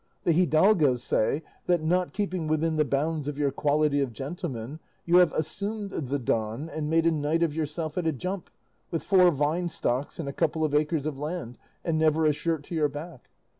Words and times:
The 0.23 0.33
hidalgos 0.33 1.03
say 1.03 1.43
that, 1.67 1.83
not 1.83 2.11
keeping 2.11 2.47
within 2.47 2.75
the 2.75 2.83
bounds 2.83 3.27
of 3.27 3.37
your 3.37 3.51
quality 3.51 4.01
of 4.01 4.13
gentleman, 4.13 4.79
you 5.05 5.17
have 5.17 5.31
assumed 5.33 5.91
the 5.91 6.17
'Don,' 6.17 6.69
and 6.71 6.89
made 6.89 7.05
a 7.05 7.11
knight 7.11 7.43
of 7.43 7.55
yourself 7.55 7.99
at 7.99 8.07
a 8.07 8.11
jump, 8.11 8.49
with 8.89 9.03
four 9.03 9.29
vine 9.29 9.69
stocks 9.69 10.17
and 10.17 10.27
a 10.27 10.33
couple 10.33 10.65
of 10.65 10.73
acres 10.73 11.05
of 11.05 11.19
land, 11.19 11.59
and 11.85 11.99
never 11.99 12.25
a 12.25 12.33
shirt 12.33 12.63
to 12.63 12.73
your 12.73 12.89
back. 12.89 13.29